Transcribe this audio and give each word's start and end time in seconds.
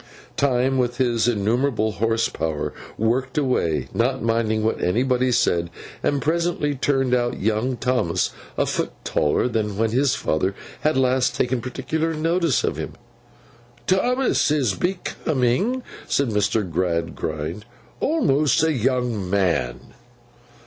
Time, 0.35 0.79
with 0.79 0.97
his 0.97 1.27
innumerable 1.27 1.91
horse 1.91 2.27
power, 2.27 2.73
worked 2.97 3.37
away, 3.37 3.87
not 3.93 4.23
minding 4.23 4.63
what 4.63 4.81
anybody 4.83 5.31
said, 5.31 5.69
and 6.01 6.23
presently 6.23 6.73
turned 6.73 7.13
out 7.13 7.39
young 7.39 7.77
Thomas 7.77 8.31
a 8.57 8.65
foot 8.65 8.93
taller 9.03 9.47
than 9.47 9.77
when 9.77 9.91
his 9.91 10.15
father 10.15 10.55
had 10.79 10.97
last 10.97 11.35
taken 11.35 11.61
particular 11.61 12.15
notice 12.15 12.63
of 12.63 12.77
him. 12.77 12.93
'Thomas 13.85 14.49
is 14.49 14.73
becoming,' 14.73 15.83
said 16.07 16.29
Mr. 16.29 16.67
Gradgrind, 16.67 17.65
'almost 18.01 18.63
a 18.63 18.73
young 18.73 19.29
man. 19.29 19.93